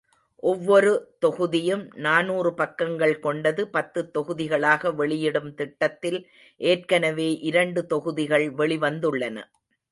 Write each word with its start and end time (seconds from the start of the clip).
ஒவ்வொரு 0.43 0.91
தொகுதியும் 1.19 1.83
நாநூறு 2.05 2.51
பக்கங்கள் 2.53 3.13
கொண்ட 3.19 3.53
பத்து 3.71 4.01
தொகுதிகளாக 4.13 4.93
வெளியிடும் 4.95 5.53
திட்டத்தில் 5.53 6.19
ஏற்கனவே 6.61 7.29
இரண்டு 7.51 7.83
தொகுதிகள் 7.85 8.47
வெளிவந்துள்ளன. 8.53 9.37